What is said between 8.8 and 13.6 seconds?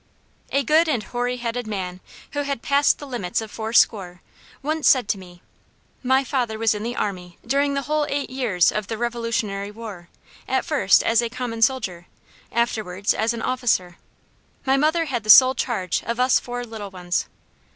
the Revolutionary War, at first as a common soldier, afterwards as an